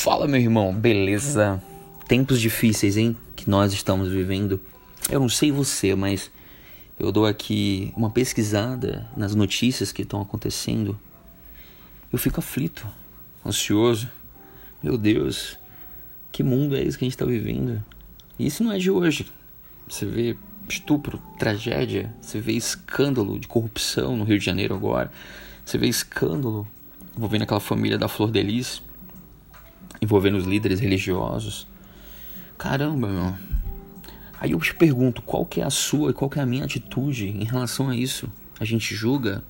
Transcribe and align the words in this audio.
Fala, 0.00 0.28
meu 0.28 0.40
irmão, 0.40 0.72
beleza? 0.72 1.60
Tempos 2.06 2.40
difíceis, 2.40 2.96
hein? 2.96 3.16
Que 3.34 3.50
nós 3.50 3.72
estamos 3.72 4.08
vivendo. 4.08 4.60
Eu 5.10 5.18
não 5.18 5.28
sei 5.28 5.50
você, 5.50 5.92
mas 5.96 6.30
eu 7.00 7.10
dou 7.10 7.26
aqui 7.26 7.92
uma 7.96 8.08
pesquisada 8.08 9.10
nas 9.16 9.34
notícias 9.34 9.90
que 9.90 10.02
estão 10.02 10.22
acontecendo. 10.22 10.96
Eu 12.12 12.18
fico 12.18 12.38
aflito, 12.38 12.86
ansioso. 13.44 14.08
Meu 14.80 14.96
Deus, 14.96 15.58
que 16.30 16.44
mundo 16.44 16.76
é 16.76 16.80
esse 16.80 16.96
que 16.96 17.04
a 17.04 17.06
gente 17.06 17.16
está 17.16 17.26
vivendo? 17.26 17.82
E 18.38 18.46
isso 18.46 18.62
não 18.62 18.70
é 18.70 18.78
de 18.78 18.92
hoje. 18.92 19.26
Você 19.88 20.06
vê 20.06 20.36
estupro, 20.68 21.20
tragédia, 21.40 22.14
você 22.22 22.40
vê 22.40 22.52
escândalo 22.52 23.36
de 23.36 23.48
corrupção 23.48 24.16
no 24.16 24.22
Rio 24.22 24.38
de 24.38 24.44
Janeiro 24.44 24.76
agora, 24.76 25.10
você 25.66 25.76
vê 25.76 25.88
escândalo 25.88 26.68
envolvendo 27.16 27.42
aquela 27.42 27.58
família 27.58 27.98
da 27.98 28.06
Flor 28.06 28.30
Delis 28.30 28.80
envolvendo 30.00 30.36
os 30.36 30.44
líderes 30.44 30.80
religiosos. 30.80 31.66
Caramba, 32.56 33.08
meu. 33.08 33.34
Aí 34.40 34.52
eu 34.52 34.60
te 34.60 34.74
pergunto, 34.74 35.22
qual 35.22 35.44
que 35.44 35.60
é 35.60 35.64
a 35.64 35.70
sua 35.70 36.10
e 36.10 36.14
qual 36.14 36.30
que 36.30 36.38
é 36.38 36.42
a 36.42 36.46
minha 36.46 36.64
atitude 36.64 37.28
em 37.28 37.44
relação 37.44 37.88
a 37.88 37.96
isso? 37.96 38.30
A 38.60 38.64
gente 38.64 38.94
julga 38.94 39.42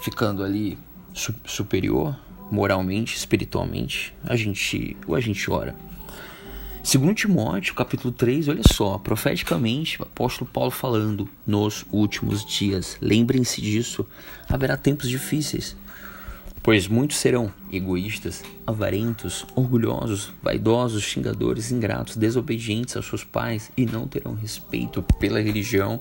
ficando 0.00 0.42
ali 0.42 0.78
su 1.12 1.34
superior 1.44 2.18
moralmente, 2.50 3.16
espiritualmente? 3.16 4.14
A 4.24 4.36
gente 4.36 4.96
ou 5.06 5.14
a 5.14 5.20
gente 5.20 5.50
ora? 5.50 5.74
Segundo 6.82 7.14
Timóteo, 7.14 7.74
capítulo 7.74 8.12
3, 8.12 8.48
olha 8.48 8.62
só, 8.72 8.98
profeticamente, 8.98 10.00
o 10.00 10.04
apóstolo 10.04 10.50
Paulo 10.50 10.70
falando, 10.70 11.28
nos 11.46 11.86
últimos 11.92 12.44
dias, 12.44 12.96
lembrem-se 13.00 13.60
disso, 13.60 14.04
haverá 14.48 14.76
tempos 14.76 15.08
difíceis. 15.08 15.76
Pois 16.62 16.86
muitos 16.86 17.16
serão 17.16 17.52
egoístas, 17.72 18.44
avarentos, 18.64 19.44
orgulhosos, 19.56 20.32
vaidosos, 20.40 21.02
xingadores, 21.02 21.72
ingratos, 21.72 22.14
desobedientes 22.14 22.96
aos 22.96 23.06
seus 23.06 23.24
pais 23.24 23.72
e 23.76 23.84
não 23.84 24.06
terão 24.06 24.34
respeito 24.34 25.02
pela 25.18 25.40
religião, 25.40 26.00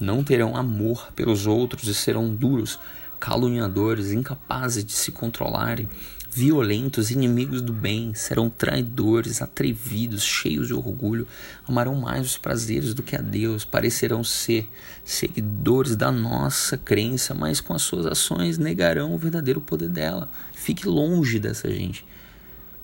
não 0.00 0.24
terão 0.24 0.56
amor 0.56 1.12
pelos 1.14 1.46
outros 1.46 1.86
e 1.86 1.94
serão 1.94 2.34
duros, 2.34 2.76
caluniadores, 3.20 4.10
incapazes 4.10 4.84
de 4.84 4.92
se 4.92 5.12
controlarem, 5.12 5.88
violentos, 6.32 7.10
inimigos 7.10 7.60
do 7.60 7.72
bem, 7.72 8.14
serão 8.14 8.48
traidores, 8.48 9.42
atrevidos, 9.42 10.22
cheios 10.22 10.68
de 10.68 10.74
orgulho, 10.74 11.26
amarão 11.66 11.96
mais 11.96 12.24
os 12.24 12.38
prazeres 12.38 12.94
do 12.94 13.02
que 13.02 13.16
a 13.16 13.20
Deus, 13.20 13.64
parecerão 13.64 14.22
ser 14.22 14.68
seguidores 15.04 15.96
da 15.96 16.12
nossa 16.12 16.78
crença, 16.78 17.34
mas 17.34 17.60
com 17.60 17.74
as 17.74 17.82
suas 17.82 18.06
ações 18.06 18.58
negarão 18.58 19.12
o 19.12 19.18
verdadeiro 19.18 19.60
poder 19.60 19.88
dela. 19.88 20.28
Fique 20.52 20.86
longe 20.86 21.40
dessa 21.40 21.68
gente. 21.68 22.04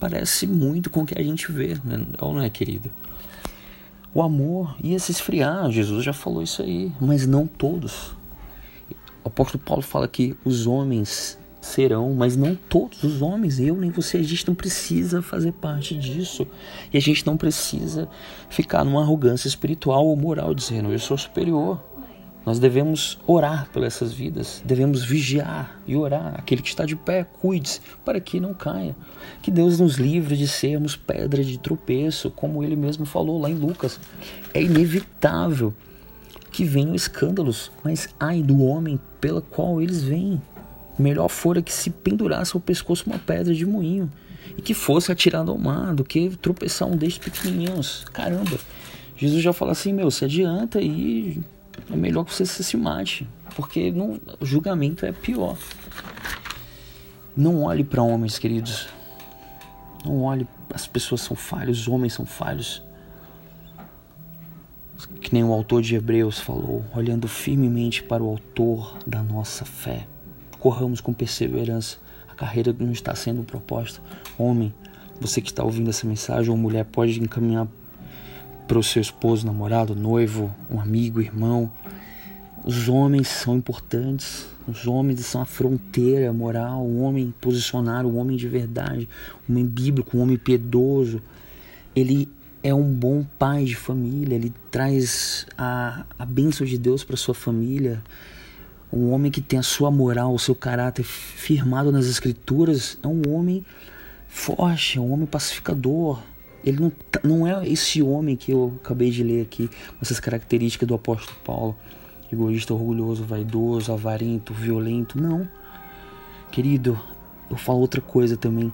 Parece 0.00 0.46
muito 0.46 0.88
com 0.88 1.02
o 1.02 1.06
que 1.06 1.18
a 1.18 1.22
gente 1.22 1.52
vê, 1.52 1.78
né? 1.84 2.06
ou 2.18 2.32
não 2.32 2.42
é, 2.42 2.48
querido? 2.48 2.90
O 4.14 4.22
amor 4.22 4.74
ia 4.82 4.98
se 4.98 5.12
esfriar, 5.12 5.70
Jesus 5.70 6.02
já 6.02 6.12
falou 6.12 6.42
isso 6.42 6.62
aí, 6.62 6.90
mas 7.00 7.26
não 7.26 7.46
todos. 7.46 8.12
O 9.22 9.28
apóstolo 9.28 9.62
Paulo 9.62 9.82
fala 9.82 10.08
que 10.08 10.36
os 10.44 10.66
homens 10.66 11.38
serão, 11.64 12.12
mas 12.14 12.36
não 12.36 12.54
todos 12.54 13.02
os 13.02 13.22
homens, 13.22 13.58
eu 13.58 13.74
nem 13.74 13.90
você, 13.90 14.18
a 14.18 14.22
gente 14.22 14.46
não 14.46 14.54
precisa 14.54 15.22
fazer 15.22 15.52
parte 15.52 15.96
disso. 15.96 16.46
E 16.92 16.96
a 16.96 17.00
gente 17.00 17.26
não 17.26 17.36
precisa 17.36 18.08
ficar 18.48 18.84
numa 18.84 19.00
arrogância 19.00 19.48
espiritual 19.48 20.06
ou 20.06 20.14
moral 20.14 20.54
dizendo 20.54 20.92
eu 20.92 20.98
sou 20.98 21.16
superior. 21.16 21.82
Nós 22.44 22.58
devemos 22.58 23.18
orar 23.26 23.70
pelas 23.72 23.94
essas 23.94 24.12
vidas, 24.12 24.62
devemos 24.66 25.02
vigiar 25.02 25.80
e 25.86 25.96
orar. 25.96 26.34
Aquele 26.36 26.60
que 26.60 26.68
está 26.68 26.84
de 26.84 26.94
pé, 26.94 27.24
cuide-se 27.24 27.80
para 28.04 28.20
que 28.20 28.38
não 28.38 28.52
caia. 28.52 28.94
Que 29.40 29.50
Deus 29.50 29.80
nos 29.80 29.96
livre 29.96 30.36
de 30.36 30.46
sermos 30.46 30.94
pedra 30.94 31.42
de 31.42 31.58
tropeço, 31.58 32.30
como 32.30 32.62
ele 32.62 32.76
mesmo 32.76 33.06
falou 33.06 33.40
lá 33.40 33.48
em 33.48 33.54
Lucas. 33.54 33.98
É 34.52 34.62
inevitável 34.62 35.72
que 36.52 36.64
venham 36.64 36.94
escândalos, 36.94 37.72
mas 37.82 38.10
ai 38.20 38.42
do 38.42 38.62
homem 38.62 39.00
pela 39.18 39.40
qual 39.40 39.80
eles 39.80 40.02
vêm. 40.02 40.40
Melhor 40.98 41.28
fora 41.28 41.60
que 41.60 41.72
se 41.72 41.90
pendurasse 41.90 42.54
ao 42.54 42.60
pescoço 42.60 43.04
uma 43.06 43.18
pedra 43.18 43.52
de 43.52 43.66
moinho 43.66 44.10
e 44.56 44.62
que 44.62 44.74
fosse 44.74 45.10
atirado 45.10 45.50
ao 45.50 45.58
mar 45.58 45.94
do 45.94 46.04
que 46.04 46.30
tropeçar 46.36 46.86
um 46.86 46.96
destes 46.96 47.18
pequenininhos. 47.18 48.04
Caramba, 48.12 48.58
Jesus 49.16 49.42
já 49.42 49.52
fala 49.52 49.72
assim: 49.72 49.92
meu, 49.92 50.10
se 50.10 50.24
adianta 50.24 50.80
e 50.80 51.40
é 51.90 51.96
melhor 51.96 52.24
que 52.24 52.32
você 52.32 52.46
se 52.46 52.76
mate, 52.76 53.26
porque 53.56 53.90
não, 53.90 54.20
o 54.40 54.46
julgamento 54.46 55.04
é 55.04 55.12
pior. 55.12 55.56
Não 57.36 57.62
olhe 57.64 57.82
para 57.82 58.02
homens, 58.02 58.38
queridos. 58.38 58.86
Não 60.04 60.22
olhe, 60.22 60.46
as 60.72 60.86
pessoas 60.86 61.22
são 61.22 61.34
falhas, 61.34 61.80
os 61.80 61.88
homens 61.88 62.12
são 62.12 62.24
falhos. 62.24 62.82
Que 65.20 65.32
nem 65.32 65.42
o 65.42 65.52
autor 65.52 65.82
de 65.82 65.96
Hebreus 65.96 66.38
falou, 66.38 66.84
olhando 66.94 67.26
firmemente 67.26 68.02
para 68.02 68.22
o 68.22 68.28
autor 68.28 68.96
da 69.04 69.22
nossa 69.22 69.64
fé 69.64 70.06
corramos 70.64 70.98
com 70.98 71.12
perseverança 71.12 71.98
a 72.26 72.34
carreira 72.34 72.72
que 72.72 72.82
nos 72.82 72.94
está 72.94 73.14
sendo 73.14 73.42
proposta. 73.42 74.00
Homem, 74.38 74.72
você 75.20 75.42
que 75.42 75.50
está 75.50 75.62
ouvindo 75.62 75.90
essa 75.90 76.06
mensagem, 76.06 76.50
ou 76.50 76.56
mulher, 76.56 76.86
pode 76.86 77.20
encaminhar 77.20 77.68
para 78.66 78.78
o 78.78 78.82
seu 78.82 79.02
esposo, 79.02 79.44
namorado, 79.44 79.94
noivo, 79.94 80.50
um 80.70 80.80
amigo, 80.80 81.20
irmão. 81.20 81.70
Os 82.64 82.88
homens 82.88 83.28
são 83.28 83.58
importantes. 83.58 84.46
Os 84.66 84.86
homens 84.86 85.20
são 85.26 85.42
a 85.42 85.44
fronteira 85.44 86.32
moral. 86.32 86.80
O 86.80 87.02
homem 87.02 87.34
posicionado, 87.42 88.08
o 88.08 88.16
homem 88.16 88.34
de 88.34 88.48
verdade, 88.48 89.06
o 89.46 89.52
homem 89.52 89.66
bíblico, 89.66 90.16
o 90.16 90.20
homem 90.22 90.38
piedoso. 90.38 91.20
Ele 91.94 92.26
é 92.62 92.72
um 92.72 92.90
bom 92.90 93.22
pai 93.38 93.64
de 93.64 93.76
família. 93.76 94.34
Ele 94.34 94.50
traz 94.70 95.46
a, 95.58 96.06
a 96.18 96.24
bênção 96.24 96.66
de 96.66 96.78
Deus 96.78 97.04
para 97.04 97.18
sua 97.18 97.34
família 97.34 98.02
um 98.94 99.12
homem 99.12 99.30
que 99.30 99.40
tem 99.40 99.58
a 99.58 99.62
sua 99.62 99.90
moral, 99.90 100.32
o 100.32 100.38
seu 100.38 100.54
caráter 100.54 101.02
firmado 101.02 101.90
nas 101.90 102.06
escrituras, 102.06 102.96
é 103.02 103.08
um 103.08 103.22
homem 103.34 103.64
forte, 104.28 104.98
é 104.98 105.00
um 105.00 105.12
homem 105.12 105.26
pacificador. 105.26 106.22
Ele 106.64 106.80
não, 106.80 106.90
tá, 107.10 107.20
não 107.24 107.46
é 107.46 107.68
esse 107.68 108.00
homem 108.00 108.36
que 108.36 108.52
eu 108.52 108.78
acabei 108.82 109.10
de 109.10 109.24
ler 109.24 109.42
aqui, 109.42 109.68
com 109.68 109.98
essas 110.00 110.20
características 110.20 110.86
do 110.86 110.94
apóstolo 110.94 111.36
Paulo. 111.44 111.76
Egoísta, 112.32 112.72
orgulhoso, 112.72 113.24
vaidoso, 113.24 113.92
avarento, 113.92 114.54
violento. 114.54 115.20
Não. 115.20 115.48
Querido, 116.50 116.98
eu 117.50 117.56
falo 117.56 117.80
outra 117.80 118.00
coisa 118.00 118.36
também. 118.36 118.72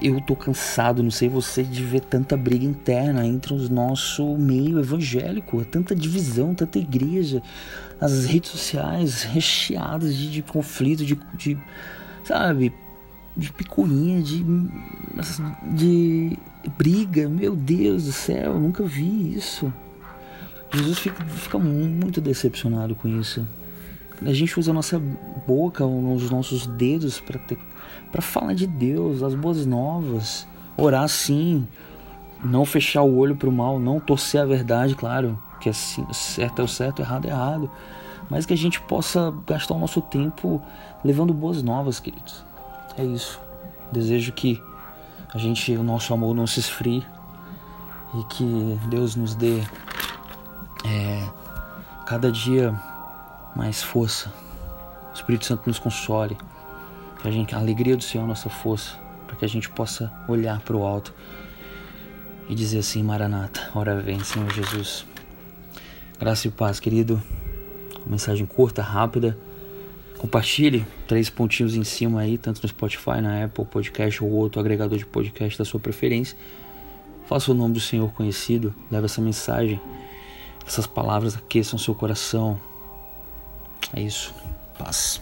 Eu 0.00 0.20
tô 0.20 0.34
cansado, 0.34 1.02
não 1.02 1.10
sei 1.10 1.28
você, 1.28 1.62
de 1.62 1.84
ver 1.84 2.00
tanta 2.00 2.36
briga 2.36 2.64
interna 2.64 3.26
entre 3.26 3.52
o 3.52 3.68
nosso 3.68 4.36
meio 4.38 4.78
evangélico, 4.78 5.64
tanta 5.64 5.94
divisão, 5.94 6.54
tanta 6.54 6.78
igreja, 6.78 7.42
as 8.00 8.24
redes 8.24 8.50
sociais 8.50 9.22
recheadas 9.22 10.16
de, 10.16 10.30
de 10.30 10.42
conflito, 10.42 11.04
de, 11.04 11.18
de, 11.34 11.58
sabe, 12.24 12.72
de 13.36 13.52
picuinha, 13.52 14.22
de, 14.22 14.44
de 15.74 16.38
briga. 16.76 17.28
Meu 17.28 17.54
Deus 17.54 18.04
do 18.04 18.12
céu, 18.12 18.58
nunca 18.58 18.82
vi 18.84 19.34
isso. 19.34 19.72
Jesus 20.74 20.98
fica, 20.98 21.24
fica 21.26 21.58
muito 21.58 22.20
decepcionado 22.20 22.94
com 22.94 23.08
isso. 23.08 23.46
A 24.26 24.32
gente 24.32 24.58
usa 24.58 24.70
a 24.70 24.74
nossa 24.74 25.00
boca, 25.46 25.84
os 25.84 26.30
nossos 26.30 26.66
dedos 26.66 27.20
para 27.20 27.38
ter 27.38 27.58
para 28.10 28.20
falar 28.20 28.54
de 28.54 28.66
Deus, 28.66 29.22
as 29.22 29.34
boas 29.34 29.64
novas, 29.64 30.46
orar 30.76 31.08
sim, 31.08 31.66
não 32.44 32.64
fechar 32.66 33.02
o 33.02 33.16
olho 33.16 33.34
para 33.34 33.48
o 33.48 33.52
mal, 33.52 33.78
não 33.78 33.98
torcer 33.98 34.42
a 34.42 34.44
verdade, 34.44 34.94
claro, 34.94 35.38
que 35.58 35.70
é 35.70 35.72
certo 35.72 36.60
é 36.60 36.64
o 36.64 36.68
certo, 36.68 37.00
errado 37.00 37.26
é 37.26 37.30
errado, 37.30 37.70
mas 38.28 38.44
que 38.44 38.52
a 38.52 38.56
gente 38.56 38.80
possa 38.82 39.32
gastar 39.46 39.74
o 39.74 39.78
nosso 39.78 40.02
tempo 40.02 40.62
levando 41.02 41.32
boas 41.32 41.62
novas, 41.62 41.98
queridos. 41.98 42.44
É 42.98 43.04
isso. 43.04 43.40
Desejo 43.90 44.32
que 44.32 44.62
a 45.32 45.38
gente, 45.38 45.72
o 45.74 45.82
nosso 45.82 46.12
amor 46.12 46.34
não 46.34 46.46
se 46.46 46.60
esfrie 46.60 47.04
e 48.14 48.24
que 48.24 48.78
Deus 48.88 49.16
nos 49.16 49.34
dê 49.34 49.60
é, 50.84 51.28
cada 52.06 52.30
dia 52.30 52.78
mais 53.54 53.82
força. 53.82 54.32
O 55.10 55.14
Espírito 55.14 55.44
Santo 55.44 55.66
nos 55.66 55.78
console 55.78 56.36
que 57.20 57.28
a, 57.28 57.30
gente, 57.30 57.54
a 57.54 57.58
alegria 57.58 57.96
do 57.96 58.02
Senhor 58.02 58.24
é 58.24 58.26
nossa 58.26 58.48
força, 58.48 58.96
para 59.26 59.36
que 59.36 59.44
a 59.44 59.48
gente 59.48 59.68
possa 59.68 60.12
olhar 60.28 60.60
para 60.60 60.76
o 60.76 60.84
alto 60.84 61.14
e 62.48 62.54
dizer 62.54 62.78
assim: 62.78 63.02
Maranata, 63.02 63.70
hora 63.74 64.00
vem, 64.00 64.22
Senhor 64.22 64.50
Jesus. 64.52 65.06
Graça 66.18 66.48
e 66.48 66.50
paz, 66.50 66.78
querido. 66.80 67.22
mensagem 68.06 68.46
curta, 68.46 68.82
rápida. 68.82 69.36
Compartilhe 70.18 70.86
três 71.08 71.28
pontinhos 71.28 71.74
em 71.74 71.82
cima 71.82 72.20
aí, 72.20 72.38
tanto 72.38 72.62
no 72.62 72.68
Spotify, 72.68 73.20
na 73.20 73.44
Apple 73.44 73.64
Podcast 73.64 74.22
ou 74.22 74.30
outro 74.30 74.60
agregador 74.60 74.96
de 74.96 75.04
podcast 75.04 75.58
da 75.58 75.64
sua 75.64 75.80
preferência. 75.80 76.36
Faça 77.26 77.50
o 77.50 77.54
nome 77.54 77.74
do 77.74 77.80
Senhor 77.80 78.12
conhecido, 78.12 78.74
leve 78.90 79.06
essa 79.06 79.20
mensagem, 79.20 79.80
essas 80.66 80.86
palavras 80.86 81.36
aqueçam 81.36 81.78
seu 81.78 81.94
coração. 81.94 82.60
É 83.94 84.00
isso. 84.00 84.34
Paz. 84.78 85.20